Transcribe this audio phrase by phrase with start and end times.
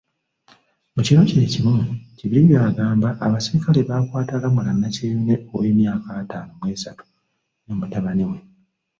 [0.93, 1.73] Mu kiro kyekimu,
[2.17, 7.03] Kibirige agamba abasirikale baakwata Lamulah Nakyeyune owemyaka ataano mw'esatu
[7.65, 8.37] ne mutabani we.